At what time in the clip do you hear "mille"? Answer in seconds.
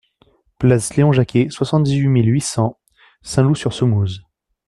2.07-2.27